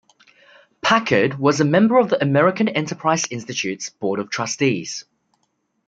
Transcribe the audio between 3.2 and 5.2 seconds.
Institute's board of trustees.